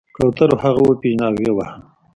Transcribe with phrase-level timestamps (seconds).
[0.15, 1.75] کوترو هغه وپیژند او ویې واهه.